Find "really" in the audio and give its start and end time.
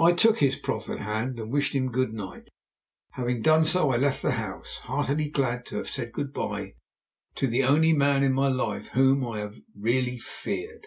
9.76-10.18